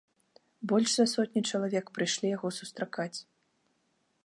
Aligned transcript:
Больш 0.71 0.89
за 0.99 1.05
сотню 1.11 1.43
чалавек 1.51 1.85
прыйшлі 1.97 2.27
яго 2.37 2.47
сустракаць. 2.61 3.17